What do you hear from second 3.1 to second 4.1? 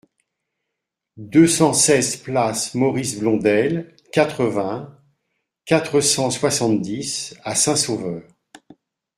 Blondel,